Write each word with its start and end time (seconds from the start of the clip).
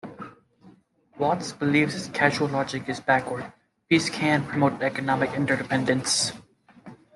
Waltz 1.19 1.51
believes 1.51 1.93
this 1.93 2.07
causal 2.11 2.47
logic 2.47 2.89
is 2.89 2.99
backward: 2.99 3.53
Peace 3.87 4.09
can 4.09 4.43
promote 4.47 4.81
economic 4.81 5.31
interdependence. 5.35 6.33